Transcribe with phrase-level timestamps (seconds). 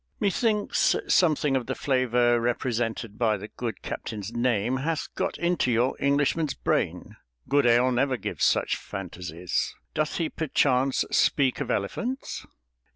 [0.19, 5.95] "Methinks something of the flavor represented by the good captain's name hath got into your
[5.99, 7.17] Englishman's brain.
[7.47, 9.75] Good ale never gives such fantasies.
[9.93, 12.47] Doth he perchance speak of elephants?"